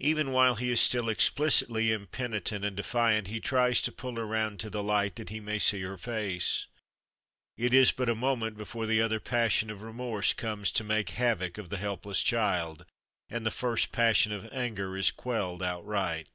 [0.00, 4.58] Even while he is still explicitly impenitent and defiant he tries to pull her round
[4.58, 6.66] to the light that he may see her face.
[7.56, 11.56] It is but a moment before the other passion of remorse comes to make havoc
[11.56, 12.84] of the helpless child,
[13.28, 16.26] and the first passion of anger is quelled outright.